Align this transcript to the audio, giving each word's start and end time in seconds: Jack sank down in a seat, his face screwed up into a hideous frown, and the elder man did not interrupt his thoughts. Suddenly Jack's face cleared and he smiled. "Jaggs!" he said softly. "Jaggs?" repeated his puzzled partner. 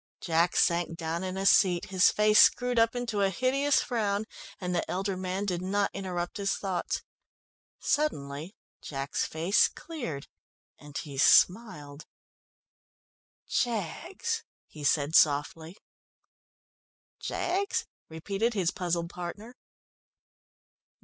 Jack 0.19 0.55
sank 0.55 0.97
down 0.97 1.23
in 1.23 1.37
a 1.37 1.45
seat, 1.45 1.91
his 1.91 2.09
face 2.09 2.39
screwed 2.39 2.79
up 2.79 2.95
into 2.95 3.21
a 3.21 3.29
hideous 3.29 3.83
frown, 3.83 4.25
and 4.59 4.73
the 4.73 4.83
elder 4.89 5.15
man 5.15 5.45
did 5.45 5.61
not 5.61 5.91
interrupt 5.93 6.37
his 6.37 6.55
thoughts. 6.57 7.03
Suddenly 7.77 8.55
Jack's 8.81 9.25
face 9.27 9.67
cleared 9.67 10.27
and 10.79 10.97
he 10.97 11.19
smiled. 11.19 12.07
"Jaggs!" 13.47 14.43
he 14.65 14.83
said 14.83 15.15
softly. 15.15 15.77
"Jaggs?" 17.19 17.85
repeated 18.09 18.55
his 18.55 18.71
puzzled 18.71 19.11
partner. 19.11 19.55